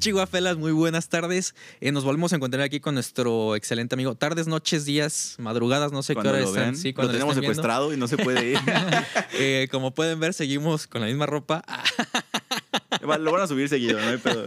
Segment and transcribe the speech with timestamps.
[0.00, 1.54] Konnichiwa, felas, muy buenas tardes.
[1.82, 4.14] Eh, nos volvemos a encontrar aquí con nuestro excelente amigo.
[4.14, 6.54] Tardes, noches, días, madrugadas, no sé qué hora lo están.
[6.54, 7.42] vean, Sí, lo tenemos viendo.
[7.42, 8.58] secuestrado y no se puede ir.
[9.42, 11.62] Eh, como pueden ver, seguimos con la misma ropa.
[13.02, 14.44] Lo van a subir seguido, no hay pedo.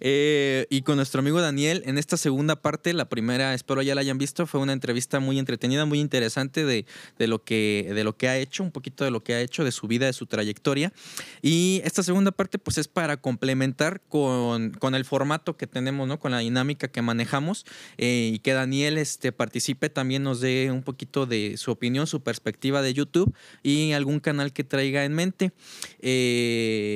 [0.00, 4.00] Eh, y con nuestro amigo Daniel, en esta segunda parte, la primera, espero ya la
[4.00, 6.84] hayan visto, fue una entrevista muy entretenida, muy interesante de,
[7.18, 9.64] de lo que, de lo que ha hecho, un poquito de lo que ha hecho,
[9.64, 10.92] de su vida, de su trayectoria.
[11.42, 16.18] Y esta segunda parte, pues es para complementar con, con el formato que tenemos, ¿no?
[16.18, 17.64] Con la dinámica que manejamos
[17.98, 22.22] eh, y que Daniel este, participe, también nos dé un poquito de su opinión, su
[22.22, 25.52] perspectiva de YouTube y algún canal que traiga en mente.
[26.00, 26.93] Eh,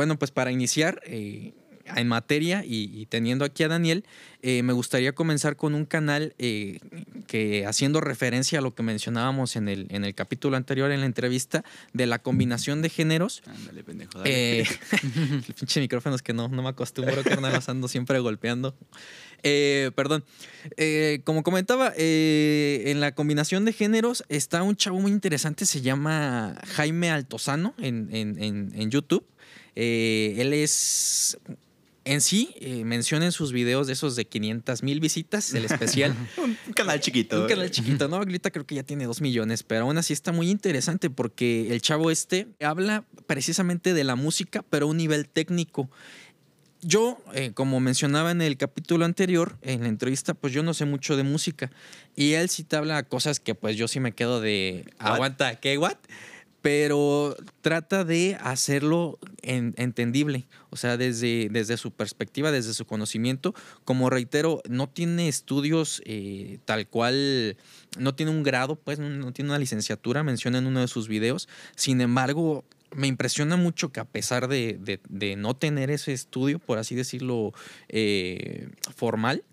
[0.00, 1.52] bueno, pues para iniciar eh,
[1.94, 4.04] en materia y, y teniendo aquí a Daniel,
[4.42, 6.78] eh, me gustaría comenzar con un canal eh,
[7.26, 11.06] que haciendo referencia a lo que mencionábamos en el, en el capítulo anterior, en la
[11.06, 13.42] entrevista, de la combinación de géneros.
[13.46, 14.18] Ándale, pendejo.
[14.20, 14.60] dale.
[15.48, 18.74] El pinche micrófono es que no, no me acostumbro, carnal, los ando siempre golpeando.
[19.42, 20.22] Eh, perdón.
[20.76, 25.80] Eh, como comentaba, eh, en la combinación de géneros está un chavo muy interesante, se
[25.80, 29.24] llama Jaime Altozano en, en- en- en YouTube.
[29.76, 31.38] Eh, él es.
[32.04, 36.16] En sí, eh, menciona en sus videos de esos de 500 mil visitas, el especial.
[36.66, 37.42] un canal chiquito.
[37.42, 38.16] Un canal chiquito, ¿no?
[38.16, 41.82] Ahorita creo que ya tiene dos millones, pero aún así está muy interesante porque el
[41.82, 45.90] chavo este habla precisamente de la música, pero a un nivel técnico.
[46.82, 50.86] Yo, eh, como mencionaba en el capítulo anterior, en la entrevista, pues yo no sé
[50.86, 51.70] mucho de música.
[52.16, 54.86] Y él sí te habla cosas que pues yo sí me quedo de...
[54.98, 55.12] What?
[55.12, 55.76] Aguanta, ¿qué?
[55.76, 55.98] ¿What?
[56.62, 63.54] Pero trata de hacerlo en- entendible, o sea, desde, desde su perspectiva, desde su conocimiento.
[63.84, 67.56] Como reitero, no tiene estudios eh, tal cual,
[67.98, 71.48] no tiene un grado, pues no, tiene una licenciatura, menciona en uno de sus videos.
[71.76, 72.64] Sin embargo,
[72.94, 77.52] me impresiona mucho que a pesar de no tener ese estudio, por así decirlo,
[77.88, 79.44] eh, formal,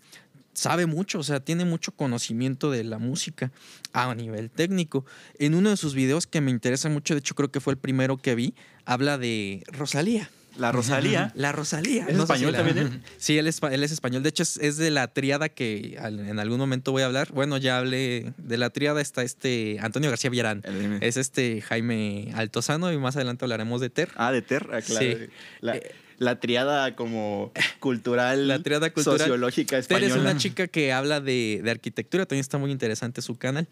[0.58, 3.52] sabe mucho, o sea, tiene mucho conocimiento de la música
[3.92, 5.04] a nivel técnico.
[5.38, 7.78] En uno de sus videos que me interesa mucho, de hecho creo que fue el
[7.78, 8.54] primero que vi,
[8.84, 10.28] habla de Rosalía.
[10.58, 11.32] La Rosalía.
[11.36, 12.06] La Rosalía.
[12.08, 13.00] ¿Es español si la- también él?
[13.18, 14.22] Sí, él es, él es español.
[14.22, 17.32] De hecho, es, es de la triada que al- en algún momento voy a hablar.
[17.32, 20.62] Bueno, ya hablé de la triada, está este Antonio García Villarán.
[20.64, 24.10] El- Es este Jaime Altozano y más adelante hablaremos de Ter.
[24.16, 25.06] Ah, de Terra, claro.
[25.06, 25.16] Sí.
[25.60, 29.20] La, Eh, la triada como cultural, La triada cultural.
[29.20, 30.06] sociológica Ter española.
[30.14, 33.68] es una chica que habla de, de arquitectura, también está muy interesante su canal.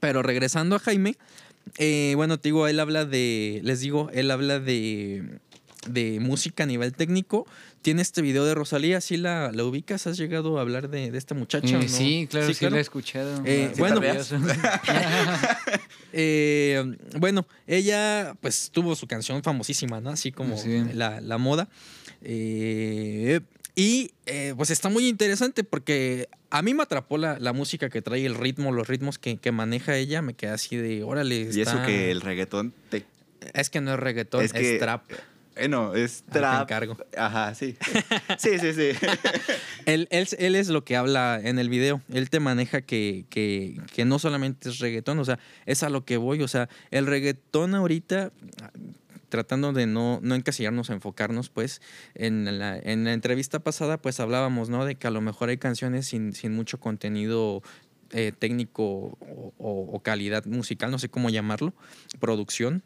[0.00, 1.16] Pero regresando a Jaime,
[1.78, 5.38] eh, bueno, te digo, él habla de, les digo, él habla de,
[5.88, 7.46] de música a nivel técnico.
[7.82, 10.06] Tiene este video de Rosalía, ¿sí la, la ubicas?
[10.06, 11.76] ¿Has llegado a hablar de, de esta muchacha?
[11.76, 11.88] O no?
[11.88, 13.42] Sí, claro, sí, lo he escuchado.
[13.44, 14.00] Eh, Sí, bueno.
[16.12, 20.10] Eh, bueno, ella pues tuvo su canción famosísima, ¿no?
[20.10, 20.82] Así como Sí.
[20.94, 21.68] la, la moda.
[22.22, 23.40] Eh,
[23.74, 28.02] y eh, pues está muy interesante porque a mí me atrapó la, la música que
[28.02, 30.22] trae, el ritmo, los ritmos que, que maneja ella.
[30.22, 31.50] Me quedé así de, órale.
[31.52, 33.04] Y eso que el reggaetón te...
[33.54, 35.02] Es que no es reggaetón, es, Es que- trap.
[35.58, 36.62] Eh, no, es te trap.
[36.62, 36.96] encargo.
[37.16, 37.76] Ajá, sí.
[38.38, 38.90] Sí, sí, sí.
[39.86, 42.02] Él, él- él es lo que habla en el video.
[42.12, 46.04] Él te maneja que, que- que no solamente es reggaetón, o sea, es a lo
[46.04, 46.42] que voy.
[46.42, 48.30] O sea, el reggaetón ahorita,
[49.30, 51.80] tratando de no, no encasillarnos, enfocarnos, pues,
[52.14, 54.84] en la, en la entrevista pasada, pues hablábamos, ¿no?
[54.84, 57.62] De que a lo mejor hay canciones sin, sin mucho contenido
[58.12, 61.74] eh, técnico o, o- o calidad musical, no sé cómo llamarlo,
[62.20, 62.82] producción.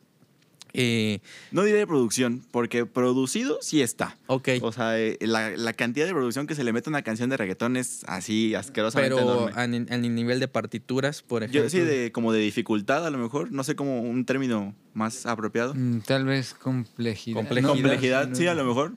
[0.74, 4.16] Eh, No diré producción, porque producido sí está.
[4.26, 4.48] ok.
[4.62, 7.28] O sea, eh, la, la cantidad de producción que se le mete a una canción
[7.30, 9.52] de reggaetón es así asquerosamente Pero enorme.
[9.60, 11.62] a, ni- a nivel de partituras, por ejemplo.
[11.64, 15.26] Yo sí, de, como de dificultad a lo mejor, no sé como un término más
[15.26, 15.74] apropiado.
[15.74, 17.36] Mm, Tal vez complejidad.
[17.36, 17.70] Complejidad.
[17.70, 18.92] Complejidad, no, sí, a lo mejor.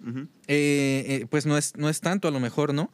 [0.48, 2.92] Eh, eh, pues no es, no es tanto a lo mejor, ¿no?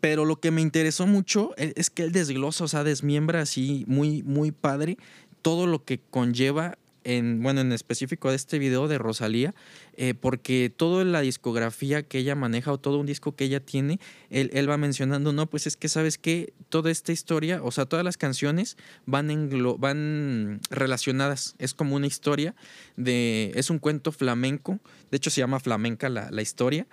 [0.00, 4.22] Pero lo que me interesó mucho es que él desglosa, o sea, desmiembra así muy,
[4.24, 4.96] muy padre
[5.42, 9.54] todo lo que conlleva en, bueno, en específico de este video de Rosalía,
[9.96, 13.98] eh, porque toda la discografía que ella maneja o todo un disco que ella tiene,
[14.30, 18.04] él, va mencionando, no, pues es que sabes que toda esta historia, o sea, todas
[18.04, 18.76] las canciones
[19.06, 22.54] van, englo- van relacionadas, es como una historia
[22.96, 24.78] de, es un cuento flamenco,
[25.10, 26.86] de hecho se llama flamenca la, la historia,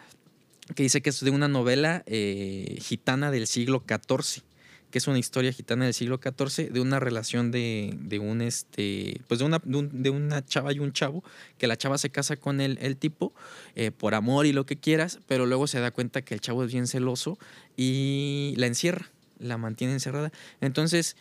[0.76, 4.44] que dice que es de una novela eh, gitana del siglo XIV,
[4.92, 9.22] que es una historia gitana del siglo XIV, de una relación de, de un este,
[9.28, 11.24] pues de una, de, de una chava y un chavo,
[11.58, 13.34] que la chava se casa con el, el tipo
[13.76, 16.64] eh, por amor y lo que quieras, pero luego se da cuenta que el chavo
[16.64, 17.38] es bien celoso
[17.78, 20.32] y la encierra, la mantiene encerrada.
[20.62, 21.16] Entonces,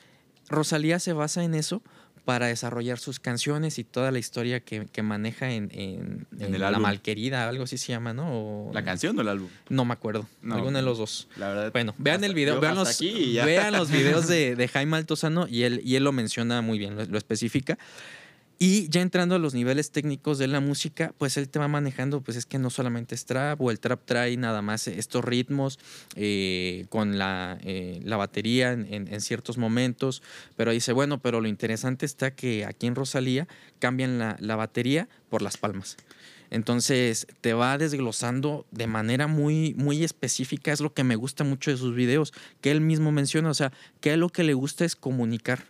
[0.49, 1.83] Rosalía se basa en eso
[2.29, 6.55] para desarrollar sus canciones y toda la historia que, que maneja en, en, En en
[6.57, 6.83] el La álbum.
[6.83, 8.29] Malquerida, algo así se llama, ¿no?
[8.31, 9.49] O- ¿La canción o el álbum?
[9.71, 10.57] No me acuerdo, No.
[10.57, 11.27] alguno de los dos.
[11.37, 11.73] La verdad.
[11.73, 15.81] Bueno, vean el video, vean los, vean los videos de, de Jaime Altozano y él,
[15.83, 17.79] y él lo menciona muy bien, lo, lo especifica.
[18.61, 22.23] Y ya entrando a los niveles técnicos de la música, pues él te va manejando,
[22.23, 25.79] pues es que no solamente es trap, o el trap trae nada más estos ritmos
[26.17, 30.23] eh, con la, eh, la batería en, en- en ciertos momentos,
[30.57, 33.47] pero dice, bueno, pero lo interesante está que aquí en Rosalía
[33.79, 35.97] cambian la, la batería por las palmas.
[36.51, 40.73] Entonces te va desglosando de manera muy, muy específica.
[40.73, 43.51] Es lo que me gusta mucho de sus videos, que él mismo menciona.
[43.51, 43.71] O sea,
[44.01, 45.65] que lo que le gusta es comunicar.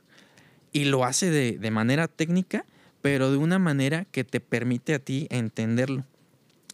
[0.72, 2.64] Y lo hace de, de manera técnica,
[3.02, 6.04] pero de una manera que te permite a ti entenderlo.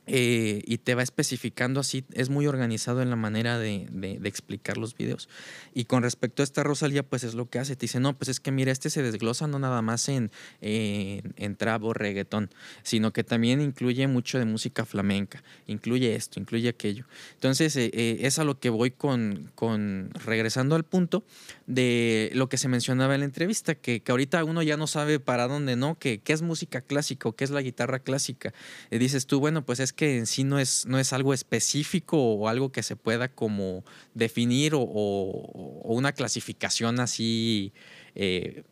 [0.07, 3.89] Eh, y te va especificando así, es muy organizado en la manera de,
[4.25, 5.29] explicar los videos.
[5.73, 7.75] Y con respecto a esta Rosalía, pues es lo que hace.
[7.75, 10.31] Te dice, no, pues es que mira, este se desglosa no nada más en,
[10.61, 12.51] en, en trap o reggaetón,
[12.83, 17.07] sino que también incluye mucho de música flamenca, incluye esto, incluye aquello.
[17.35, 21.25] Entonces, eh, eh, es a lo que voy con, con, regresando al punto
[21.67, 25.19] de lo que se mencionaba en la entrevista, que, que ahorita uno ya no sabe
[25.19, 25.99] para dónde, ¿no?
[25.99, 28.53] Que, ¿Qué es música clásica o qué es la guitarra clásica?
[28.91, 32.49] Dices tú, bueno, pues es que en sí no es, no es algo específico o
[32.49, 37.73] algo que se pueda como definir o, o- o una clasificación así
[38.15, 38.63] eh,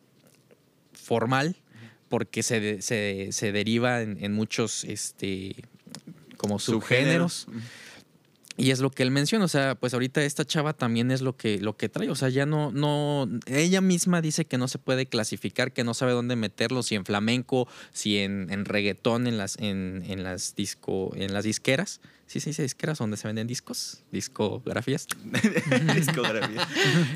[0.93, 1.55] formal,
[2.09, 5.55] porque se, se, se deriva en, en muchos este,
[6.37, 7.47] como subgéneros.
[8.55, 11.35] Y es lo que él menciona, o sea, pues ahorita esta chava también es lo
[11.35, 14.77] que, lo que trae, o sea, ya no, no, ella misma dice que no se
[14.77, 19.39] puede clasificar, que no sabe dónde meterlo, si en flamenco, si en, en reggaetón, en
[19.39, 21.99] las, en, en las disco, en las disqueras,
[22.33, 25.07] sí se dice disqueras, donde se venden discos, discografías.
[25.95, 26.67] Discografía.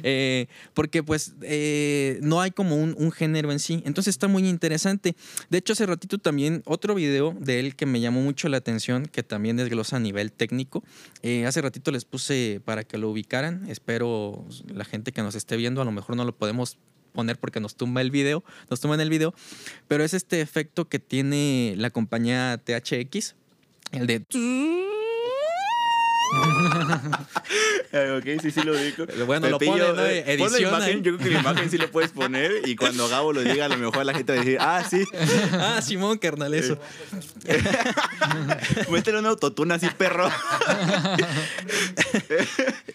[0.04, 3.82] Eh, porque pues eh, no hay como un, un género en sí.
[3.86, 5.16] Entonces está muy interesante.
[5.50, 9.08] De hecho, hace ratito también otro video de él que me llamó mucho la atención,
[9.08, 10.84] que también desglosa a nivel técnico.
[11.24, 13.70] Eh, hace ratito les puse para que lo ubicaran.
[13.70, 16.78] Espero la gente que nos esté viendo, a lo mejor no lo podemos
[17.18, 19.34] poner porque nos tumba el video, nos tumba en el video,
[19.88, 23.36] pero es este efecto que tiene la compañía THX,
[23.92, 24.20] el de
[28.18, 29.06] ok, sí, sí lo digo.
[29.26, 30.06] Bueno, lo ponen, ¿no?
[30.06, 33.08] eh, la Edición imagen, yo creo que la imagen sí lo puedes poner y cuando
[33.08, 35.04] Gabo lo diga, a lo mejor la gente va a decir, ah, sí,
[35.54, 36.80] Ah, Simón, carnal, eso.
[38.92, 40.30] métele un autotune así, perro.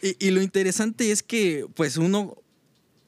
[0.03, 2.37] Y, y lo interesante es que, pues, uno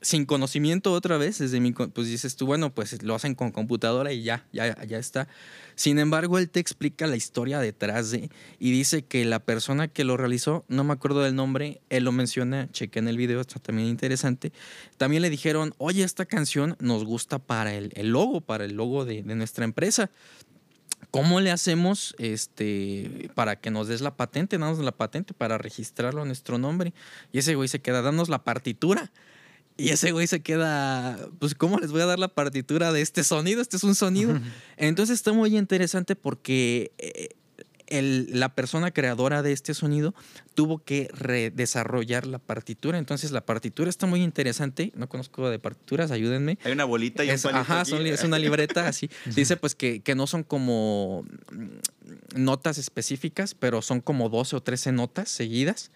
[0.04, 4.12] sin conocimiento otra vez, desde mi, pues dices tú, bueno, pues lo hacen con computadora
[4.12, 5.28] y ya, ya, ya está.
[5.76, 10.04] Sin embargo, él te explica la historia detrás de y dice que la persona que
[10.04, 13.58] lo realizó, no me acuerdo del nombre, él lo menciona, chequé en el video, está
[13.58, 14.52] también interesante.
[14.98, 19.22] También le dijeron, oye, esta canción nos gusta para el, logo, para el logo de,
[19.22, 20.10] de nuestra empresa.
[21.10, 24.58] ¿Cómo le hacemos este, para que nos des la patente?
[24.58, 26.92] Danos la patente para registrarlo a nuestro nombre.
[27.32, 29.10] Y ese güey se queda, danos la partitura.
[29.76, 33.24] Y ese güey se queda, pues, ¿cómo les voy a dar la partitura de este
[33.24, 33.60] sonido?
[33.60, 34.40] Este es un sonido.
[34.76, 37.30] Entonces está muy interesante porque eh,
[37.88, 40.14] el- la persona creadora de este sonido
[40.54, 42.98] tuvo que redesarrollar la partitura.
[42.98, 44.92] Entonces la partitura está muy interesante.
[44.94, 46.56] No conozco de partituras, ayúdenme.
[46.62, 49.10] Hay una bolita y Es, un ajá, son es una libreta así.
[49.34, 51.24] Dice pues que, que no son como
[52.36, 55.90] notas específicas, pero son como 12 o 13 notas seguidas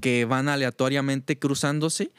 [0.00, 2.12] que van aleatoriamente cruzándose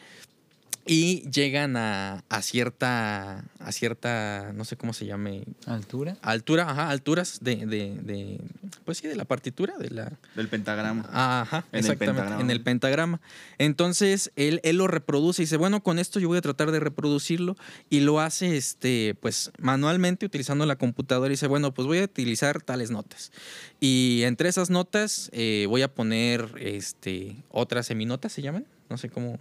[0.87, 6.17] y llegan a, a cierta, a cierta, no sé cómo se llame, ¿Altura?
[6.21, 8.39] altura, ajá, alturas de, de, de,
[8.85, 11.07] pues sí, de la partitura, de la, Del pentagrama.
[11.11, 12.41] Ajá, En el exactamente, pentagrama.
[12.41, 13.21] en el pentagrama.
[13.57, 16.79] Entonces, él, él lo reproduce y dice, bueno, con esto yo voy a tratar de
[16.79, 17.55] reproducirlo
[17.89, 22.03] y lo hace, este, pues, manualmente utilizando la computadora y dice, bueno, pues voy a
[22.05, 23.31] utilizar tales notas.
[23.79, 28.65] Y entre esas notas eh, voy a poner, este, otras seminotas, ¿se llaman?
[28.89, 29.37] No sé cómo,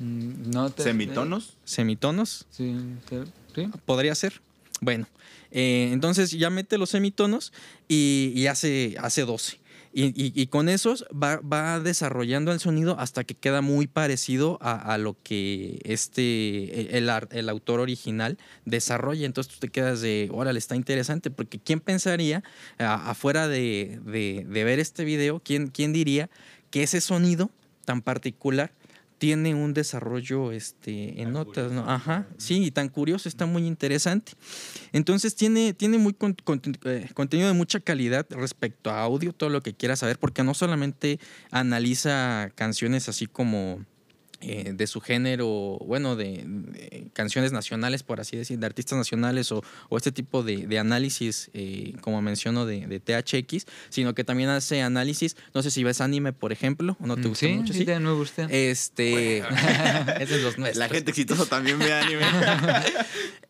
[0.00, 1.56] No te- ¿Semitonos?
[1.64, 2.46] semitonos.
[2.50, 2.74] Sí,
[3.08, 3.24] te-
[3.54, 3.68] sí.
[3.84, 4.40] Podría ser.
[4.80, 5.08] Bueno,
[5.50, 7.52] eh, entonces ya mete los semitonos
[7.88, 9.58] y, y hace, hace 12.
[9.92, 14.58] Y, y- y con esos va, va desarrollando el sonido hasta que queda muy parecido
[14.60, 19.26] a, a lo que este, el, ar- el autor original desarrolla.
[19.26, 22.44] Entonces tú te quedas de, órale, está interesante, porque ¿quién pensaría,
[22.78, 26.28] a- afuera de, de- de ver este video, ¿quién, quién diría
[26.70, 27.50] que ese sonido
[27.86, 28.72] tan particular
[29.18, 31.88] tiene un desarrollo este, en notas, ¿no?
[31.90, 34.32] Ajá, sí, y tan curioso, está muy interesante.
[34.92, 39.50] Entonces tiene, tiene muy con- con- eh, contenido de mucha calidad respecto a audio, todo
[39.50, 41.18] lo que quieras saber, porque no solamente
[41.50, 43.84] analiza canciones así como
[44.40, 49.50] eh, de su género, bueno, de, de canciones nacionales, por así decir, de artistas nacionales
[49.50, 54.22] o, o este tipo de, de análisis, eh, como menciono, de, de THX, sino que
[54.24, 57.52] también hace análisis, no sé si ves anime, por ejemplo, o no te gusta sí,
[57.54, 58.46] mucho, sí, también me gusta.
[58.50, 59.38] Este,
[60.20, 60.76] es de los nuestros.
[60.76, 62.22] La gente exitosa también ve anime.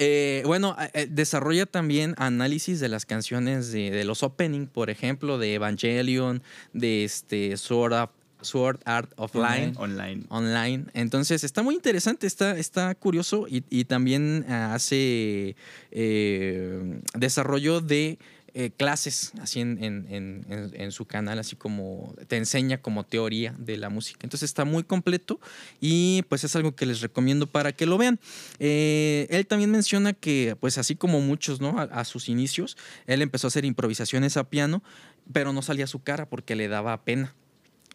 [0.01, 5.39] Eh, bueno, eh, desarrolla también análisis de las canciones de, de los opening, por ejemplo,
[5.39, 6.41] de Evangelion,
[6.73, 9.73] de este Sword, Art- Sword Art of Line.
[9.77, 10.25] Online.
[10.29, 10.85] Online.
[10.95, 15.57] Entonces está muy interesante, está, está curioso y, y también ah, hace
[15.91, 18.19] eh, desarrollo de
[18.55, 23.05] eh, clases así en, en- en- en- en su canal, así como te enseña como
[23.05, 24.21] teoría de la música.
[24.23, 25.39] Entonces está muy completo
[25.81, 28.19] y pues es algo que les recomiendo para que lo vean.
[28.59, 31.79] Eh, él también menciona que pues así como muchos, ¿no?
[31.79, 32.77] A, a sus inicios,
[33.07, 34.83] él empezó a hacer improvisaciones a piano,
[35.33, 37.35] pero no salía su cara porque le daba pena.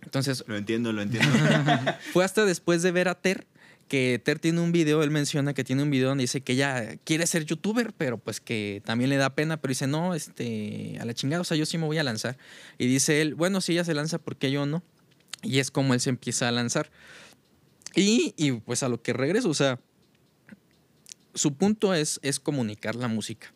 [0.04, 1.30] Entonces Lo entiendo, lo entiendo.
[2.14, 3.48] fue hasta después de ver a Ter
[3.88, 6.96] que Ter tiene un video, él menciona que tiene un video donde dice que ella
[7.04, 11.06] quiere ser youtuber, pero pues que también le da pena, pero dice, no, este, a
[11.06, 12.38] la chingada, o sea, yo sí me voy a lanzar.
[12.78, 14.82] Y dice él, bueno, si ella se lanza, ¿por qué yo no?
[15.42, 16.90] Y es como él se empieza a lanzar.
[17.96, 19.80] Y, y, pues a lo que regreso, o sea,
[21.36, 23.54] su punto es, es comunicar la música.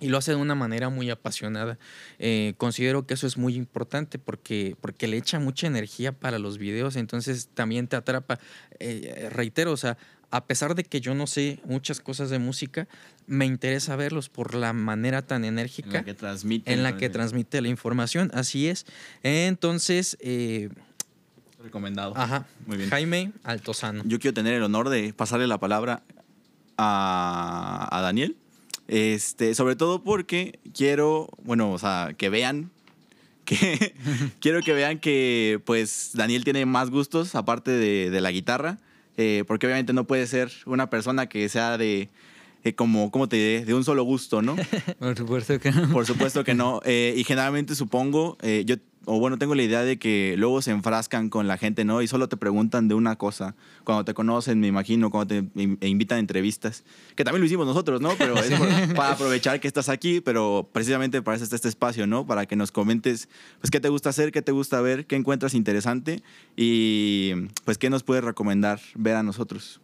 [0.00, 1.78] Y lo hace de una manera muy apasionada.
[2.18, 6.58] Eh, considero que eso es muy importante porque, porque le echa mucha energía para los
[6.58, 8.38] videos, entonces también te atrapa.
[8.78, 9.96] Eh, reitero, o sea,
[10.30, 12.88] a pesar de que yo no sé muchas cosas de música,
[13.26, 16.70] me interesa verlos por la manera tan En enérgica la que transmite.
[16.72, 18.30] en la que transmite la información.
[18.34, 18.84] Así es.
[19.22, 20.68] Entonces, eh,
[21.62, 22.12] Recomendado.
[22.16, 22.90] ajá, Muy bien.
[22.90, 24.02] Jaime Altozano.
[24.04, 26.02] Yo quiero tener el honor de pasarle la palabra
[26.76, 28.36] a, a Daniel.
[28.88, 32.70] Este, sobre todo porque quiero, bueno, o sea, que vean
[33.44, 33.94] que
[34.40, 38.78] quiero que vean que pues Daniel tiene más gustos aparte de, de la guitarra,
[39.16, 42.08] eh, porque obviamente no puede ser una persona que sea de
[42.66, 43.64] eh, como, ¿cómo te diré?
[43.64, 44.56] De un solo gusto, ¿no?
[44.98, 45.88] Por supuesto que no.
[45.88, 46.80] Por supuesto que no.
[46.84, 48.74] Eh, y generalmente supongo, eh, yo,
[49.06, 52.02] o bueno, tengo la idea de que luego se enfrascan con la gente, ¿no?
[52.02, 53.54] Y solo te preguntan de una cosa.
[53.84, 55.48] Cuando te conocen, me imagino, cuando te
[55.80, 56.84] e invitan a entrevistas.
[57.14, 58.10] Que también lo hicimos nosotros, ¿no?
[58.18, 62.06] Pero es por- para aprovechar que estás aquí, pero precisamente para eso está este espacio,
[62.06, 62.26] ¿no?
[62.26, 63.28] Para que nos comentes,
[63.60, 66.22] pues, qué te gusta hacer, qué te gusta ver, qué encuentras interesante
[66.56, 67.32] y,
[67.64, 69.80] pues, qué nos puedes recomendar ver a nosotros.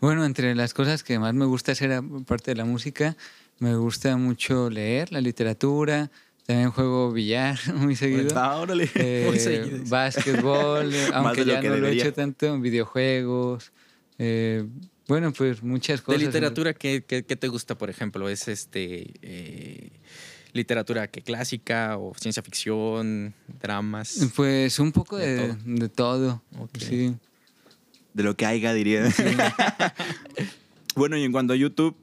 [0.00, 3.16] Bueno, entre las cosas que más me gusta hacer, aparte de la música,
[3.58, 6.10] me gusta mucho leer la literatura.
[6.50, 8.28] También juego billar muy seguido.
[8.36, 8.90] Ah, órale.
[8.94, 9.78] Eh, Muy seguido.
[9.88, 13.70] básquetbol, aunque de lo ya no lo he hecho tanto, videojuegos.
[14.18, 14.66] eh,
[15.06, 16.22] bueno, pues muchas De cosas.
[16.22, 18.28] literatura, ¿qué, qué, qué te gusta, por ejemplo?
[18.28, 19.90] ¿Es este eh,
[20.52, 24.28] literatura que clásica o ciencia ficción, dramas?
[24.34, 25.56] Pues un poco De de, todo.
[25.64, 26.42] de todo.
[26.78, 27.14] Sí.
[28.12, 29.08] De lo que haya, diría.
[30.96, 31.96] bueno, y en cuanto a YouTube,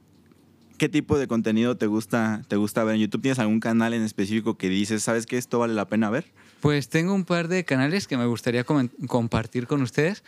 [0.77, 3.21] ¿qué tipo de contenido te gusta, te gusta ver en YouTube?
[3.21, 6.25] ¿Tienes algún canal en específico que dices, sabes que esto vale la pena ver?
[6.61, 10.23] Pues tengo un par de canales que me gustaría compartir con ustedes.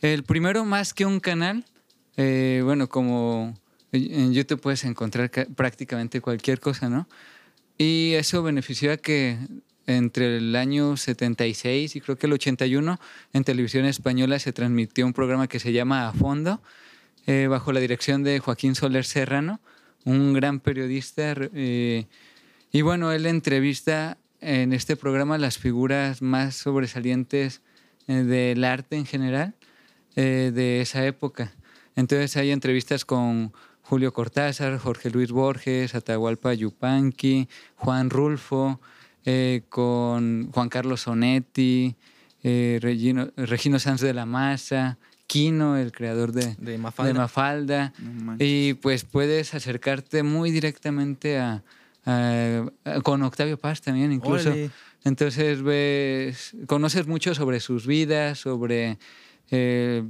[0.00, 1.64] El primero, más que un canal,
[2.16, 3.54] eh, bueno, como
[3.92, 7.08] en YouTube puedes encontrar ca- prácticamente cualquier cosa, ¿no?
[7.76, 9.38] Y eso benefició a que
[9.86, 13.00] entre el año 76 y creo que el 81
[13.32, 16.62] en televisión española se transmitió un programa que se llama A Fondo,
[17.26, 19.60] eh, bajo la dirección de Joaquín Soler Serrano,
[20.04, 21.34] un gran periodista.
[21.52, 22.06] eh,
[22.72, 27.60] y bueno, él entrevista en este programa las figuras más sobresalientes
[28.08, 29.54] eh, del arte en general
[30.16, 31.54] de esa época.
[31.96, 38.80] Entonces hay entrevistas con Julio Cortázar, Jorge Luis Borges, Atahualpa Yupanqui, Juan Rulfo,
[39.70, 41.96] con Juan Carlos Sonetti,
[42.42, 44.98] Regino, Regino Sanz de la Maza,
[45.30, 47.12] Quino, el creador de, De Mafalda.
[47.12, 47.92] de Mafalda.
[48.00, 48.48] No manches.
[48.48, 51.62] Y pues puedes acercarte muy directamente a,
[52.04, 54.52] a- a- con Octavio Paz también incluso.
[55.04, 58.98] Entonces ves, conoces mucho sobre sus vidas, sobre
[59.52, 60.02] eh,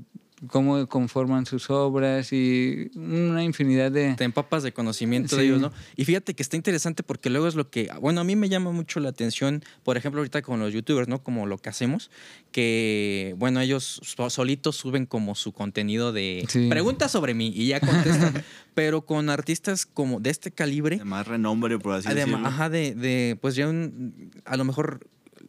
[0.47, 4.15] cómo conforman sus obras y una infinidad de...
[4.15, 5.71] te empapas de conocimiento de ellos, ¿no?
[5.97, 8.73] Y fíjate que está interesante porque luego es lo que, bueno, a mí me llama
[8.73, 11.23] mucho la atención, por ejemplo, ahorita con los youtubers, ¿no?
[11.23, 12.11] Como lo que hacemos,
[12.53, 16.69] que, bueno, ellos so- solitos suben como su contenido de Sí.
[16.69, 18.33] preguntas sobre mí y ya contestan,
[18.75, 22.49] pero con artistas como de este calibre, De más renombre, por así además, decirlo.
[22.49, 25.07] ajá, de, de, pues ya un, a lo mejor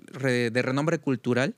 [0.08, 1.56] re- de renombre cultural,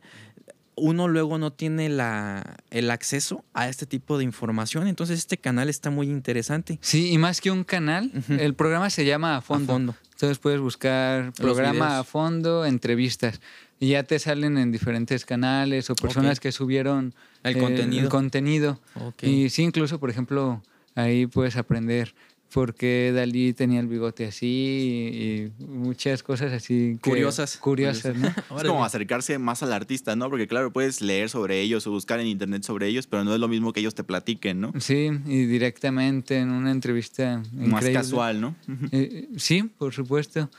[0.75, 4.87] uno luego no tiene la, el acceso a este tipo de información.
[4.87, 6.79] Entonces este canal está muy interesante.
[6.81, 9.73] Sí, y más que un canal, el programa se llama A Fondo.
[9.73, 9.95] A fondo.
[10.11, 11.99] Entonces puedes buscar programa videos.
[11.99, 13.41] a fondo, entrevistas.
[13.79, 17.13] Y ya te salen en diferentes canales o personas que subieron
[17.43, 18.03] El eh, contenido.
[18.03, 18.79] el contenido.
[18.95, 19.23] Ok.
[19.23, 20.61] Y sí, incluso, por ejemplo,
[20.95, 22.15] ahí puedes aprender
[22.53, 26.99] por qué Dalí tenía el bigote así y, y muchas cosas así.
[27.01, 27.57] que- Curiosas.
[27.57, 28.27] Curiosas, ¿no?
[28.27, 30.29] Es como acercarse más al artista, ¿no?
[30.29, 33.39] Porque claro, puedes leer sobre ellos o buscar en internet sobre ellos, pero no es
[33.39, 34.71] lo mismo que ellos te platiquen, ¿no?
[34.79, 37.37] Sí, y directamente en una entrevista.
[37.53, 37.93] Más increíble.
[37.93, 38.55] casual, ¿no?
[38.91, 40.49] Eh, sí, por supuesto.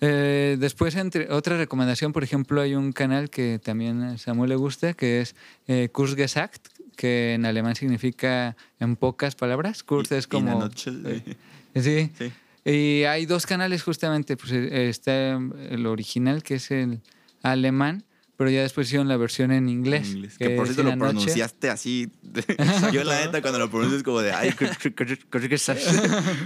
[0.00, 4.56] Eh, después, entre, otra recomendación, por ejemplo, hay un canal que también a Samuel le
[4.56, 5.34] gusta, que es
[5.66, 9.84] eh, Kurzgesagt, que en alemán significa en pocas palabras.
[9.84, 10.60] Kurz es como...
[10.60, 11.36] nutshell, eh,
[11.76, 12.10] sí.
[12.18, 12.32] Sí.
[12.64, 15.38] Y hay dos canales justamente, pues eh, está
[15.70, 17.00] el original, que es el
[17.42, 18.02] alemán,
[18.36, 20.08] pero ya después hicieron la versión en inglés.
[20.10, 20.38] En inglés.
[20.38, 22.10] Que por es cierto lo pronunciaste así.
[22.92, 24.52] Yo la neta cuando lo pronuncio es como de ay,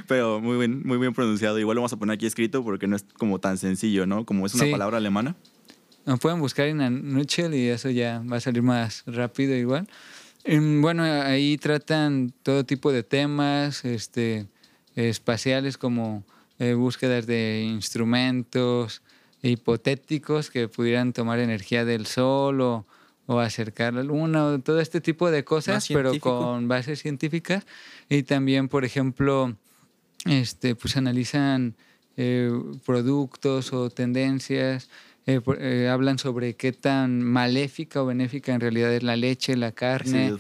[0.07, 1.59] pero muy bien, muy bien pronunciado.
[1.59, 4.27] Igual lo vamos a poner aquí escrito porque no es como tan sencillo, ¿no?
[4.27, 4.71] Como es una Sí.
[4.71, 5.35] palabra alemana.
[6.05, 9.89] Lo pueden buscar en a nutshell y eso ya va a salir más rápido igual.
[10.45, 14.47] Em, Bueno, ahí tratan todo tipo de temas este,
[14.97, 16.25] espaciales como
[16.59, 19.03] eh, búsquedas de instrumentos
[19.43, 22.87] hipotéticos que pudieran tomar energía del sol o,
[23.27, 27.65] o acercar la luna, o todo este tipo de cosas, pero con bases científicas.
[28.09, 29.57] Y también, por ejemplo,
[30.27, 31.75] este, pues analizan
[32.17, 32.53] eh,
[32.85, 34.89] productos o tendencias,
[35.25, 39.71] eh, eh, hablan sobre qué tan maléfica o benéfica en realidad es la leche, la
[39.71, 40.35] carne.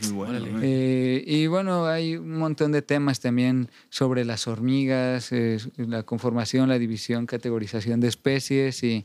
[0.61, 6.69] Eh, y bueno, hay un montón de temas también sobre las hormigas, eh, la conformación,
[6.69, 9.05] la división, categorización de especies y,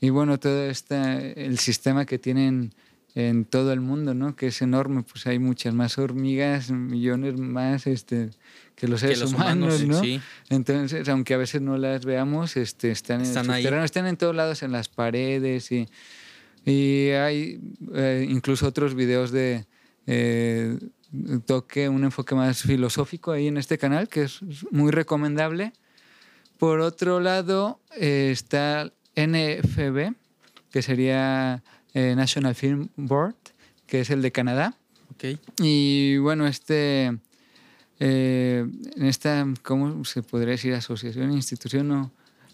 [0.00, 2.72] y bueno, todo este, el sistema que tienen
[3.16, 4.36] en todo el mundo, ¿no?
[4.36, 8.28] Que es enorme, pues hay muchas más hormigas, millones más este,
[8.74, 10.00] que los Que seres los humanos, humanos, ¿no?
[10.02, 10.20] sí.
[10.50, 13.62] Entonces, aunque a veces no las veamos, este, están, Están en el ahí.
[13.62, 15.88] subterráneo, están en todos lados, en las paredes y,
[16.66, 17.58] y hay
[17.94, 19.64] eh, incluso otros videos de
[20.06, 20.78] eh,
[21.46, 24.40] toque, un enfoque más filosófico ahí en este canal, que es
[24.70, 25.72] muy recomendable.
[26.58, 30.12] Por otro lado, eh, está NFB,
[30.70, 31.62] que sería
[31.96, 33.34] eh, National Film Board,
[33.86, 34.74] que es el de Canadá.
[35.14, 35.38] Ok.
[35.60, 37.16] Y bueno, este,
[38.00, 40.74] eh, en esta, ¿cómo se podría decir?
[40.74, 41.90] Asociación, institución,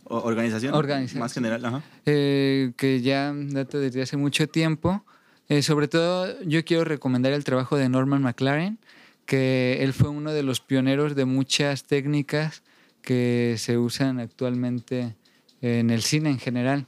[0.05, 0.75] O- organización.
[0.75, 1.21] Organización.
[1.21, 1.83] Más general, ajá.
[2.07, 5.05] eh, que ya data desde hace mucho tiempo.
[5.49, 8.79] Eh, sobre todo, yo quiero recomendar el trabajo de Norman McLaren,
[9.27, 12.63] que él fue uno de los pioneros de muchas técnicas
[13.03, 15.17] que se usan actualmente
[15.61, 16.87] en el cine en general.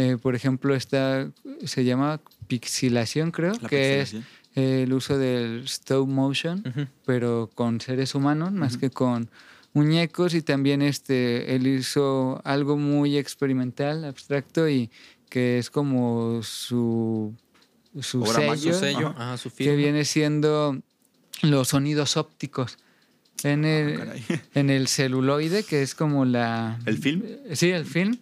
[0.00, 1.28] Eh, por ejemplo, esta
[1.64, 4.84] se llama pixilación, creo, La que es pixelación.
[4.84, 6.62] el uso del stop motion,
[7.04, 9.28] pero con seres humanos más que con
[9.74, 14.88] muñecos y también este él hizo algo muy experimental, abstracto y
[15.28, 17.34] que es como su
[18.00, 19.36] su Obra más sello, Su sello, Ajá.
[19.36, 20.78] su que viene siendo
[21.42, 22.78] los sonidos ópticos.
[23.44, 24.22] En el, Ah, caray.
[24.54, 26.78] en el celuloide, que es como la...
[26.86, 27.22] ¿El film?
[27.52, 28.16] Sí, el film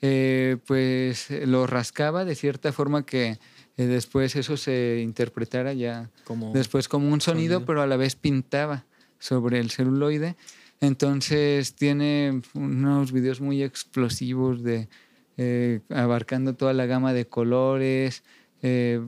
[0.00, 3.38] eh, pues eh, lo rascaba de cierta forma que
[3.76, 7.66] eh, después eso se interpretara ya Como después como un sonido, sonido.
[7.66, 8.84] pero a la vez pintaba
[9.18, 10.36] sobre el celuloide.
[10.80, 14.88] Entonces tiene unos videos muy explosivos de
[15.36, 18.24] eh, abarcando toda la gama de colores
[18.62, 19.00] eh,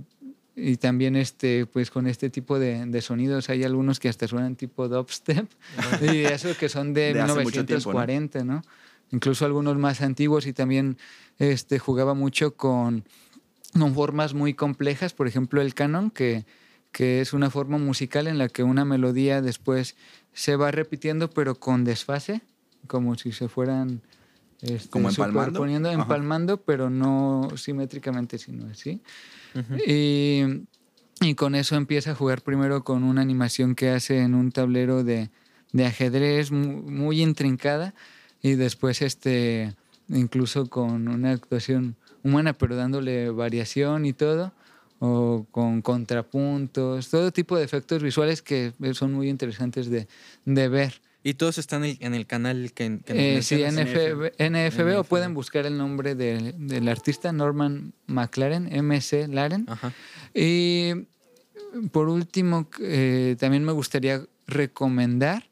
[0.57, 4.57] y también este pues con este tipo de, de sonidos hay algunos que hasta suenan
[4.57, 5.49] tipo dubstep
[6.01, 7.99] y eso que son de, De hace mucho tiempo, ¿no?
[8.01, 8.63] 1940, ¿no?
[9.11, 10.97] Incluso algunos más antiguos y también
[11.39, 13.05] este jugaba mucho con
[13.79, 16.45] con formas muy complejas, por ejemplo el canon, que,
[16.93, 19.97] que es una forma musical en la que una melodía después
[20.33, 22.41] se va repitiendo, pero con desfase,
[22.87, 24.01] como si se fueran
[24.65, 25.51] este, Como empalmando.
[25.51, 26.01] superponiendo, Ajá.
[26.03, 29.01] empalmando, pero no simétricamente, sino así.
[29.55, 29.77] Ujú.
[29.87, 30.67] Y,
[31.21, 35.05] y con eso empieza a jugar primero con una animación que hace en un tablero
[35.05, 35.31] de,
[35.73, 37.95] de ajedrez mu- muy, intrincada
[38.43, 39.75] y después este
[40.09, 44.53] incluso con una actuación humana pero dándole variación y todo
[44.99, 50.09] o con contrapuntos, todo tipo de efectos visuales que son muy interesantes de,
[50.45, 51.01] de ver.
[51.27, 53.89] Y todos están en el, en el canal que, que nos Eh, sí, mencionas.
[53.89, 55.09] NFB, NFB, o NFB.
[55.09, 59.65] pueden buscar el nombre de- del artista Norman McLaren, MC Laren.
[59.69, 59.93] Ajá.
[60.35, 60.93] Y
[61.93, 65.45] por último, eh, también me gustaría recomendar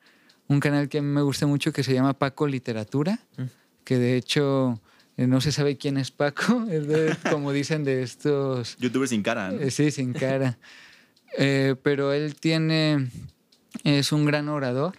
[0.47, 3.43] un canal que a mí me gusta mucho que se llama Paco Literatura, Mm.
[3.85, 4.79] que de hecho
[5.17, 8.77] eh, no se sabe quién es Paco, es de- como dicen de estos...
[8.79, 9.61] Youtuber sin cara, ¿no?
[9.61, 10.59] Eh, Sí, sin cara.
[11.39, 13.09] Eh, pero él tiene,
[13.85, 14.99] es un gran orador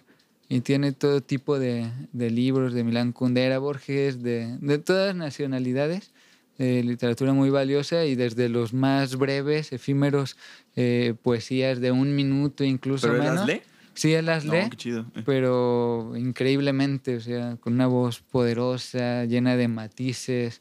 [0.54, 6.12] y tiene todo tipo de, de libros de Milán Kundera, Borges, de, de todas nacionalidades,
[6.58, 10.36] eh, literatura muy valiosa y desde los más breves, efímeros,
[10.76, 13.36] eh, poesías de un minuto incluso ¿Pero él menos.
[13.40, 13.62] las lee?
[13.94, 15.06] Sí, él las lee No, qué chido.
[15.16, 15.22] Eh.
[15.26, 20.60] pero increíblemente, o sea, con una voz poderosa, llena de matices.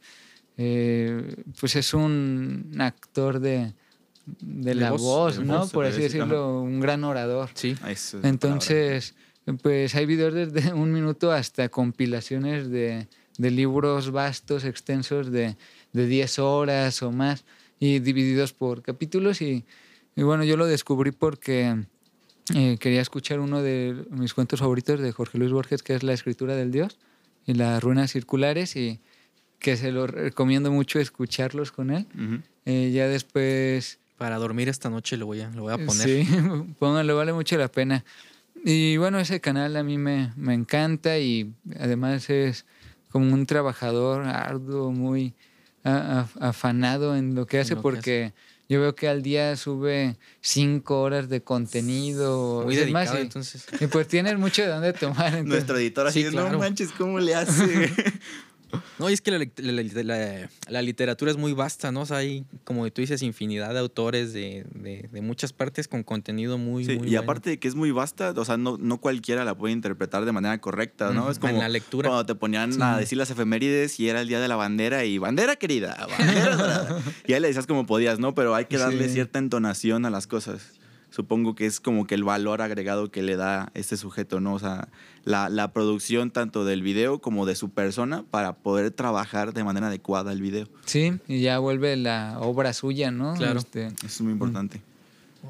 [0.57, 3.73] eh, pues es un actor de,
[4.41, 5.59] de De la voz, voz, de ¿no?
[5.59, 7.49] voz, Por así decir, decirlo, un gran orador.
[7.53, 7.75] Sí.
[7.87, 9.13] Eso es la Entonces,
[9.61, 15.55] pues hay videos desde un minuto hasta compilaciones de, de libros vastos, extensos, de,
[15.91, 17.45] de 10 horas o más,
[17.79, 19.41] y divididos por capítulos.
[19.41, 19.65] Y,
[20.15, 21.85] y bueno, yo lo descubrí porque
[22.53, 26.13] eh, quería escuchar uno de mis cuentos favoritos de Jorge Luis Borges, que es La
[26.13, 26.97] escritura del Dios
[27.45, 28.99] y las ruenas circulares, y
[29.59, 32.05] que se lo recomiendo mucho escucharlos con él.
[32.65, 36.07] Eh, ya después Para dormir esta noche lo voy a, lo voy a poner.
[36.07, 36.27] Sí,
[36.79, 38.05] pónganlo, vale mucho la pena.
[38.63, 42.65] Y bueno, ese canal a mí me, me encanta y además es
[43.11, 45.33] como un trabajador arduo, muy
[45.83, 48.33] a- a- afanado en lo que hace lo que porque
[48.69, 52.63] yo veo que al día sube cinco horas de contenido.
[52.63, 53.65] Muy más, dedicado, y- entonces.
[53.81, 55.27] y pues tienes mucho de dónde tomar.
[55.35, 56.51] entonces- Nuestro editor así, Sí, claro.
[56.53, 57.91] no manches, ¿cómo le hace?
[58.99, 62.01] No, y es que la, la- la- la literatura es muy vasta, ¿no?
[62.01, 66.03] O sea, hay, como tú dices, infinidad de autores de, de- de muchas partes con
[66.03, 67.21] contenido muy, Sí, muy y bueno.
[67.21, 70.31] aparte de que es muy vasta, o sea, no, no cualquiera la puede interpretar de
[70.31, 71.23] manera correcta, ¿no?
[71.23, 72.09] Ujú, Es como en la lectura.
[72.09, 72.79] cuando te ponían Sí.
[72.81, 76.97] a decir las efemérides y era el día de la bandera y bandera querida, bandera
[77.27, 78.33] y ahí le decías como podías, ¿no?
[78.35, 79.13] Pero hay que darle Sí.
[79.15, 80.61] cierta entonación a las cosas.
[81.13, 84.55] Supongo que es como que el valor agregado que le da este sujeto, ¿no?
[84.55, 84.87] O sea,
[85.25, 89.87] la, la producción tanto del video como de su persona para poder trabajar de manera
[89.89, 90.67] adecuada el video.
[90.85, 93.35] Sí, y ya vuelve la obra suya, ¿no?
[93.35, 93.59] Claro.
[93.59, 94.81] Este, Eso es muy importante.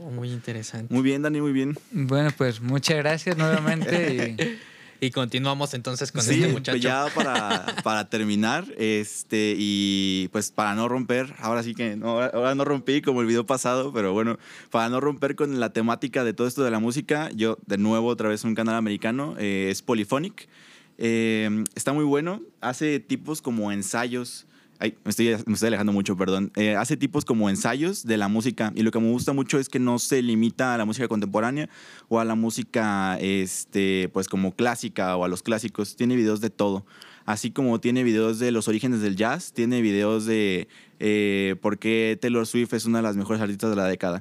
[0.02, 0.94] Oh, muy interesante.
[0.94, 1.78] Muy bien, Dani, muy bien.
[1.92, 4.36] bueno, pues muchas gracias nuevamente.
[4.38, 4.58] y-
[5.06, 6.78] Y continuamos entonces con sí, este muchacho.
[6.78, 12.32] ya para, para terminar, este, y pues para no romper, ahora sí que no, ahora-
[12.34, 14.38] ahora no rompí como el video pasado, pero bueno,
[14.72, 18.08] para no romper con la temática de todo esto de la música, yo de nuevo
[18.08, 20.48] otra vez un canal americano, eh, es Polyphonic.
[20.98, 24.46] Eh, está muy bueno, hace tipos como ensayos.
[24.84, 26.52] Ay, me estoy, me estoy alejando mucho, perdón.
[26.58, 28.74] Eh, hace tipos como ensayos de la música.
[28.76, 31.70] Y lo que me gusta mucho es que no se limita a la música contemporánea
[32.10, 35.96] o a la música, este, pues como clásica o a los clásicos.
[35.96, 36.86] Tiene videos de todo.
[37.26, 40.68] Así como tiene videos de los orígenes del jazz, tiene videos de
[41.00, 44.20] eh, por qué Taylor Swift es una de las mejores artistas de la década.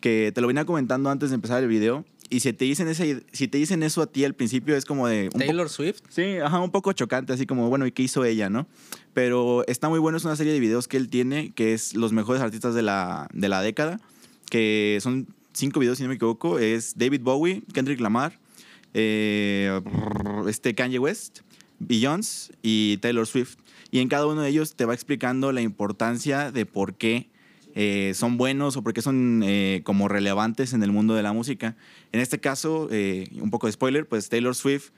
[0.00, 2.04] Que te lo venía comentando antes de empezar el video.
[2.32, 5.08] Y si te dicen, ese, si te dicen eso a ti al principio, es como
[5.08, 5.30] de.
[5.34, 6.02] un Taylor Swift.
[6.08, 8.68] Sí, ajá, un poco chocante, así como, bueno, ¿y qué hizo ella, no?
[9.14, 12.12] Pero está muy bueno, es una serie de videos que él tiene, que es los
[12.12, 14.00] mejores artistas de la, de la década,
[14.48, 18.38] que son cinco videos, si no me equivoco, es David Bowie, Kendrick Lamar,
[18.94, 19.80] eh,
[20.46, 21.40] este Kanye West,
[21.80, 23.56] Beyoncé y Taylor Swift.
[23.90, 27.28] Y en cada uno de ellos te va explicando la importancia de por qué
[27.74, 31.32] eh, son buenos o por qué son eh, como relevantes en el mundo de la
[31.32, 31.76] música.
[32.12, 34.90] En este caso, eh, un poco de spoiler, pues Taylor Swift,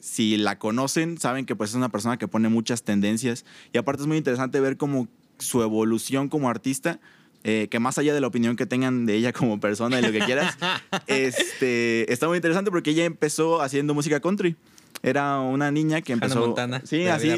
[0.00, 3.44] si la conocen, saben que pues es una persona que pone muchas tendencias.
[3.72, 7.00] Y aparte es muy interesante ver como su evolución como artista.
[7.44, 10.10] eh, que más allá de la opinión que tengan de ella como persona y lo
[10.10, 10.58] que quieras,
[11.06, 14.56] este, está muy interesante porque ella empezó haciendo música country.
[15.02, 16.46] Era una niña que Hannah empezó.
[16.46, 17.30] Montana, Sí, así,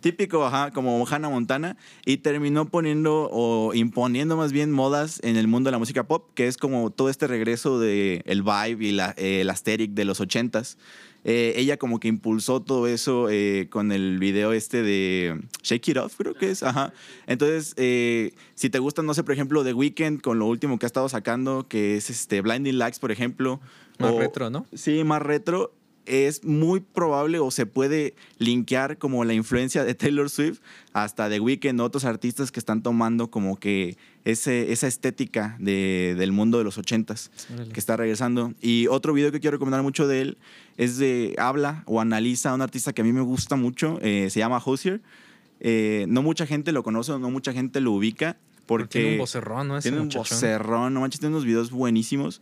[0.00, 1.76] típico, ajá, como Hannah Montana.
[2.06, 6.30] Y terminó poniendo o imponiendo más bien modas en el mundo de la música pop,
[6.34, 10.04] que es como todo este regreso de el vibe y la, eh, el aesthetic de
[10.04, 10.78] los ochentas.
[11.24, 15.96] Eh, ella como que impulsó todo eso eh, con el video este de Shake It
[15.98, 16.62] Off, creo que es.
[16.64, 16.92] Ajá.
[17.28, 20.86] Entonces, eh, si te gusta, no sé, por ejemplo, The Weeknd con lo último que
[20.86, 23.60] ha estado sacando, que es este Blinding Lights, por ejemplo.
[23.98, 24.66] Más o- retro, ¿no?
[24.74, 25.72] Sí, más retro.
[26.04, 30.58] Es muy probable o se puede linkear como la influencia de Taylor Swift
[30.92, 36.32] hasta The Weeknd, otros artistas que están tomando como que ese, esa estética de- del
[36.32, 37.30] mundo de los ochentas
[37.72, 38.52] que está regresando.
[38.60, 40.38] Y otro video que quiero recomendar mucho de él
[40.76, 44.28] es de habla o analiza a un artista que a mí me gusta mucho, eh,
[44.30, 45.00] se llama Hosier.
[45.60, 48.36] Eh, no mucha gente lo conoce, no mucha gente lo ubica
[48.66, 49.76] porque tiene un vocerrón, ¿no?
[49.78, 50.36] Ese tiene un muchachón.
[50.36, 52.40] vocerrón, no manches, tiene unos videos buenísimos.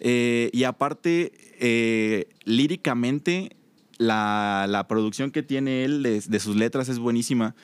[0.00, 3.56] Eh, y aparte, eh, líricamente,
[3.98, 7.54] la, la producción que tiene él de, de sus letras es buenísima.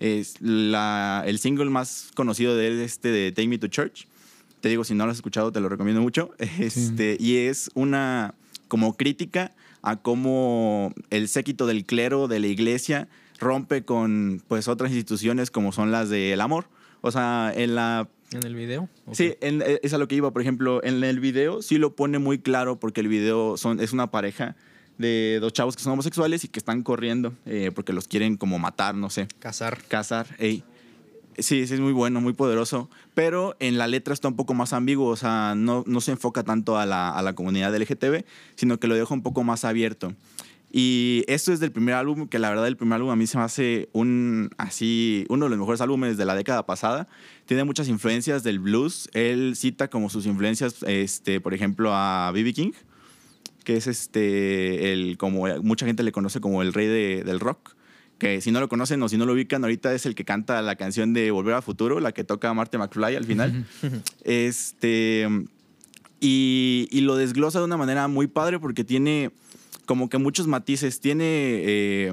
[0.00, 4.06] Es la, el single más conocido de él es este de Take Me to Church.
[4.60, 6.30] Te digo, si no lo has escuchado, te lo recomiendo mucho.
[6.58, 8.34] Este, Y es una
[8.68, 9.52] como crítica
[9.82, 15.72] a cómo el séquito del clero de la iglesia rompe con pues otras instituciones como
[15.72, 16.66] son las del amor.
[17.02, 18.88] O sea, en la ¿En el video?
[19.12, 20.30] Sí, en- eh, es a lo que iba.
[20.32, 23.92] Por ejemplo, en el video sí lo pone muy claro porque el video son, es
[23.92, 24.56] una pareja
[24.98, 28.58] de dos chavos que son homosexuales y que están corriendo eh, porque los quieren como
[28.58, 29.78] matar, no sé, Cazar.
[29.88, 30.26] cazar.
[30.38, 30.64] ey.
[31.36, 32.88] Sí, sí, es muy bueno, muy poderoso.
[33.14, 36.44] Pero en la letra está un poco más ambiguo, o sea, no, no se enfoca
[36.44, 40.14] tanto a la, a la comunidad LGTB, sino que lo deja un poco más abierto.
[40.76, 43.38] Y esto es del primer álbum, que la verdad el primer álbum a mí se
[43.38, 47.06] me hace un, así, uno de los mejores álbumes de la década pasada.
[47.46, 49.08] Tiene muchas influencias del blues.
[49.12, 52.52] Él cita como sus influencias, este, por ejemplo, a B.B.
[52.54, 52.72] King,
[53.62, 57.76] que es este, el, como mucha gente le conoce como el rey de- del rock.
[58.18, 60.60] Que si no lo conocen o si no lo ubican, ahorita es el que canta
[60.60, 63.64] la canción de Volver al Futuro, la que toca Marty McFly al final.
[64.24, 65.28] este.
[66.20, 69.30] Y, y lo desglosa de una manera muy padre porque tiene
[69.86, 71.00] como que muchos matices.
[71.00, 71.24] Tiene.
[71.26, 72.12] eh,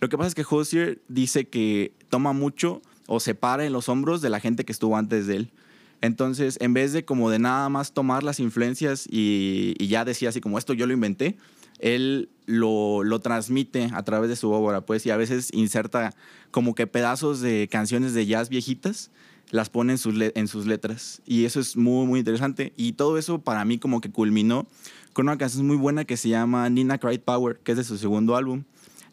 [0.00, 3.88] lo que pasa es que Hozier dice que toma mucho o se para en los
[3.88, 5.52] hombros de la gente que estuvo antes de él.
[6.00, 10.40] Entonces, en vez de como de nada más tomar las influencias y, ya decía así
[10.40, 11.38] como esto yo lo inventé,
[11.78, 16.14] él lo, lo transmite a través de su obra, pues, y a veces inserta
[16.50, 19.10] como que pedazos de canciones de jazz viejitas,
[19.50, 21.22] las pone en sus, en sus letras.
[21.24, 22.72] Y eso es muy, muy interesante.
[22.76, 24.66] Y todo eso para mí como que culminó
[25.14, 27.96] con una canción muy buena que se llama Nina Cried Power, que es de su
[27.96, 28.64] segundo álbum.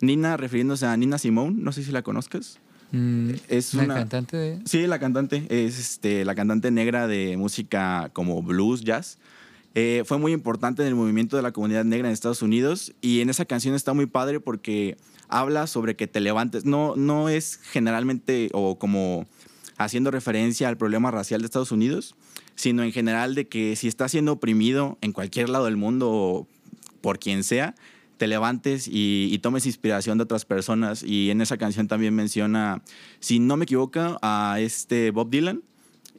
[0.02, 2.60] Nina, refiriéndose a Nina Simone, no sé si la conozcas.
[2.92, 4.60] Mm, Es la una- cantante de...
[4.66, 9.18] Sí, la cantante es este, la cantante negra de música como blues, jazz.
[9.76, 13.22] Eh, fue muy importante en el movimiento de la comunidad negra en Estados Unidos y
[13.22, 14.98] en esa canción está muy padre porque
[15.30, 16.66] habla sobre que te levantes.
[16.66, 19.26] No, no es generalmente o como
[19.78, 22.16] haciendo referencia al problema racial de Estados Unidos,
[22.56, 26.48] sino en general de que si estás siendo oprimido en cualquier lado del mundo
[27.02, 27.74] por quien sea,
[28.18, 31.02] te levantes y, y tomes inspiración de otras personas.
[31.02, 32.84] Y en esa canción también menciona,
[33.20, 35.64] si no me equivoco, a este Bob Dylan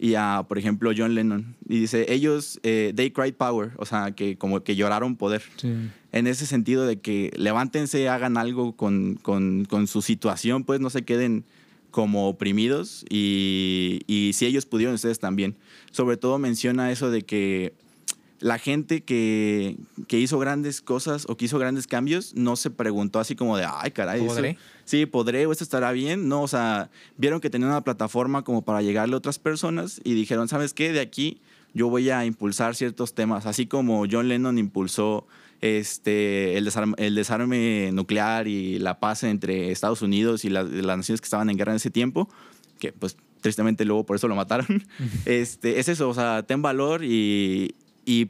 [0.00, 1.54] y a, por ejemplo, John Lennon.
[1.68, 5.42] Y dice, ellos, eh, they cried power, o sea, que como que lloraron poder.
[5.58, 5.72] Sí.
[6.10, 10.90] En ese sentido de que levántense, hagan algo con, con- con su situación, pues no
[10.90, 11.44] se queden
[11.92, 15.54] como oprimidos y, y si ellos pudieron, ustedes también.
[15.92, 17.74] Sobre todo menciona eso de que
[18.40, 19.76] la gente que,
[20.08, 23.64] que hizo grandes cosas o que hizo grandes cambios no se preguntó así como de,
[23.70, 24.58] ay, caray, eso- ¿Podré?
[24.84, 26.26] sí, podré o esto estará bien.
[26.28, 30.14] No, o sea, vieron que tenían una plataforma como para llegarle a otras personas y
[30.14, 30.92] dijeron, ¿sabes qué?
[30.92, 31.40] De aquí
[31.72, 35.24] yo voy a impulsar ciertos temas, así como John Lennon impulsó
[35.62, 40.96] este, el, desarme, el desarme nuclear y la paz entre Estados Unidos y la- las
[40.98, 42.28] naciones que estaban en guerra en ese tiempo,
[42.78, 44.84] que pues tristemente luego por eso lo mataron.
[45.24, 48.28] este, es eso, o sea, ten valor y, y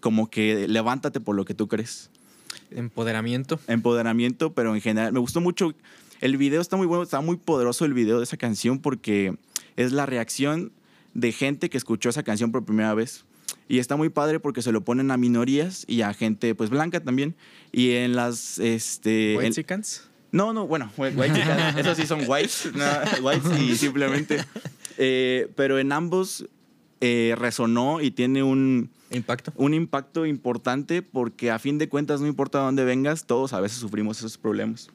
[0.00, 2.10] como que levántate por lo que tú crees.
[2.70, 3.60] Empoderamiento.
[3.68, 5.72] Empoderamiento, pero en general me gustó mucho.
[6.20, 9.34] El video está muy bueno, está muy poderoso el video de esa canción porque
[9.76, 10.72] es la reacción
[11.14, 13.24] de gente que escuchó esa canción por primera vez.
[13.68, 17.00] Y está muy padre porque se lo ponen a minorías y a gente pues blanca
[17.00, 17.34] también.
[17.72, 20.08] Y en las este Whitexicans.
[20.30, 21.40] no, no, bueno, whi- white
[21.80, 22.84] esos sí son whites, no,
[23.22, 24.44] whites y simplemente.
[24.98, 26.46] Eh, pero en ambos
[27.00, 29.52] eh, resonó y tiene un, Impacto.
[29.56, 33.78] un impacto importante porque a fin de cuentas no importa dónde vengas, todos a veces
[33.78, 34.88] sufrimos esos problemas.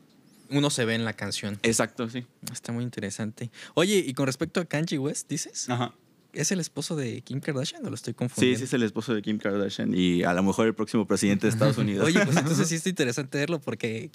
[0.50, 1.60] Uno se ve en la canción.
[1.64, 2.26] Exacto, sí.
[2.52, 3.52] Está muy interesante.
[3.74, 5.70] Oye, y con respecto a Kanye West, ¿dices?
[5.70, 5.94] Ajá.
[6.34, 8.58] ¿Es el esposo de Kim Kardashian o lo estoy Sí, confundiendo?
[8.60, 11.52] sí es el esposo de Kim Kardashian y a lo mejor el próximo presidente de
[11.54, 12.06] Estados Unidos.
[12.06, 14.12] Oye, pues entonces sí está interesante verlo porque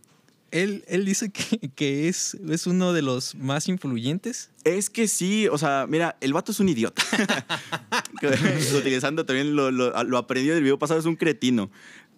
[0.50, 4.50] él, él dice que, que es, es uno de los más influyentes.
[4.64, 7.02] Es que sí, o sea, mira, el vato es un idiota.
[8.76, 11.70] Utilizando también lo, lo, lo aprendido del video pasado, es un cretino.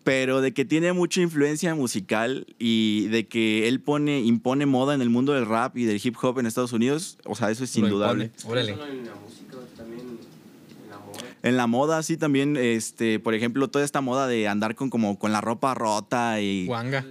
[0.02, 5.00] Pero de que tiene mucha influencia musical y de que él pone, impone moda en
[5.00, 7.74] el mundo del rap y del hip hop en Estados Unidos, o sea, eso es
[7.76, 8.30] indudable.
[8.44, 8.72] Órale.
[8.72, 11.33] No solo en la música, también en la moda.
[11.44, 15.18] En la moda, sí, también, este, por ejemplo, toda esta moda de andar con, como,
[15.18, 16.66] con la ropa rota y...
[16.66, 17.04] Wanga.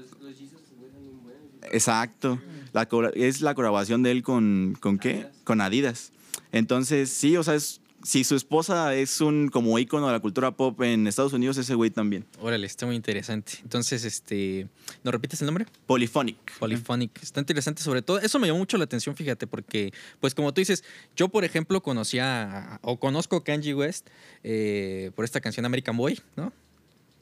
[1.71, 2.41] Exacto.
[2.73, 5.11] La, es la colaboración de él con, ¿con qué?
[5.11, 5.31] Adidas.
[5.43, 6.11] Con Adidas.
[6.51, 10.51] Entonces, sí, o sea, es, si su esposa es un como ícono de la cultura
[10.51, 12.25] pop en Estados Unidos, ese güey también.
[12.39, 13.53] Órale, está muy interesante.
[13.63, 14.67] Entonces, este,
[15.03, 15.65] ¿nos repites el nombre?
[15.87, 16.57] Polyphonic.
[16.59, 17.23] Polyphonic.
[17.23, 18.19] Está interesante sobre todo.
[18.19, 20.83] Eso me llamó mucho la atención, fíjate, porque, pues como tú dices,
[21.15, 24.09] yo, por ejemplo, conocía o conozco a Kanye West
[24.43, 26.51] eh, por esta canción American Boy, ¿no?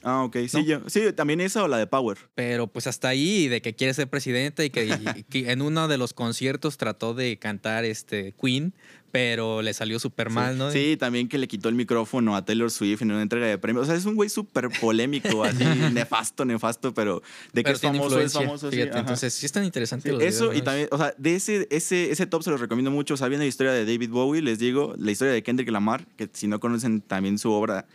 [0.04, 0.38] Ah, ok.
[0.48, 0.64] Sí, ¿No?
[0.64, 2.18] yo, sí, también esa o la de Power.
[2.36, 5.88] Pero pues hasta ahí, de que quiere ser presidente y que, y que en uno
[5.88, 8.74] de los conciertos trató de cantar este Queen,
[9.12, 10.72] pero le salió súper mal, ¿no?
[10.72, 13.84] Sí, también que le quitó el micrófono a Taylor Swift en una entrega de premios.
[13.84, 17.22] O sea, es un güey súper polémico, así, nefasto, nefasto, pero
[17.54, 18.72] de que Pero es tiene famoso, es famoso.
[18.72, 21.68] fíjate, entonces sí están interesantes Sí, los eso videos, y también, o sea, de ese,
[21.70, 23.16] ese, ese top se los recomiendo mucho.
[23.16, 26.06] O sea, viene la historia de David Bowie, les digo, la historia de Kendrick Lamar,
[26.16, 27.86] que si no conocen también su obra,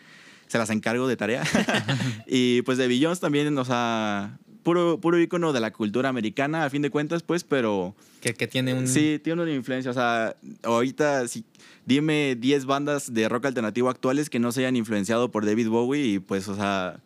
[0.47, 1.45] se las encargo de tarea.
[2.27, 6.71] y pues de Beyoncé también, o sea, puro, puro ícono de la cultura americana, a
[6.71, 8.89] fin de cuentas, pues, pero que, que tiene un...
[8.89, 9.93] sí, tiene una influencia.
[9.93, 11.45] O sea, ahorita, sí,
[11.85, 16.05] dime 10 bandas de rock alternativo actuales que no se hayan influenciado por David Bowie
[16.05, 16.99] y pues, o sea,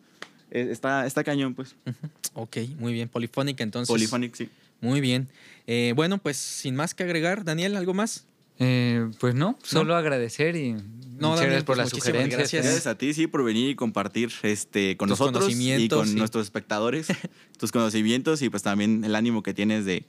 [0.49, 1.75] eh, está, está cañón, pues.
[2.33, 3.09] Ok, muy bien.
[3.09, 3.93] Polifónica, entonces.
[3.93, 4.49] Polyphonic, sí.
[4.79, 5.27] Muy bien.
[5.67, 8.25] Eh, bueno, pues sin más que agregar, Daniel, ¿algo más?
[8.63, 10.85] Eh, pues no, solo agradecer y muchas
[11.19, 12.37] Daniel, gracias por pues las sugerencias.
[12.37, 12.63] gracias.
[12.63, 16.13] Gracias a ti, sí, por venir y compartir este, con Tus nosotros y con sí.
[16.13, 17.07] nuestros espectadores,
[17.57, 20.05] tus conocimientos y pues también el ánimo que tienes de,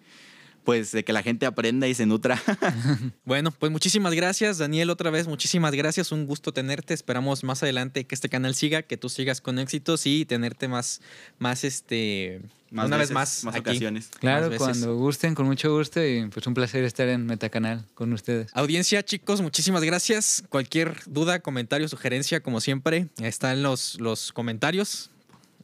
[0.64, 2.40] pues, de que la gente aprenda y se nutra.
[3.24, 6.94] Bueno, pues muchísimas gracias, Daniel, otra vez, muchísimas gracias, un gusto tenerte.
[6.94, 11.00] Esperamos más adelante que este canal siga, que tú sigas con éxitos y tenerte más,
[11.38, 13.70] más este, Más una veces, vez más, más aquí.
[13.70, 14.10] ocasiones.
[14.18, 18.12] Claro, Más cuando gusten, con mucho gusto y pues un placer estar en Metacanal con
[18.12, 18.50] ustedes.
[18.54, 20.42] Audiencia, chicos, muchísimas gracias.
[20.48, 25.11] Cualquier duda, comentario, sugerencia, como siempre, están los, los comentarios.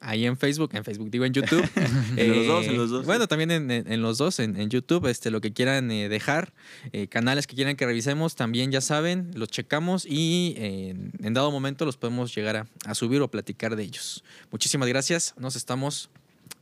[0.01, 1.65] Ahí en Facebook, en Facebook digo en YouTube.
[1.77, 3.29] Eh, En los dos, en los dos, Bueno, sí.
[3.29, 6.53] también en, en- en los dos, en, en YouTube, este, lo que quieran eh, dejar,
[6.93, 11.35] eh, canales que quieran que revisemos, también ya saben, los checamos y eh, en, en
[11.35, 14.25] dado momento los podemos llegar a, a subir o platicar de ellos.
[14.51, 16.11] Muchísimas gracias, nos estamos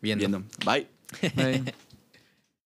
[0.03, 0.21] viendo.
[0.29, 0.43] Viendo.
[0.65, 0.87] Bye.
[1.35, 1.75] Bye.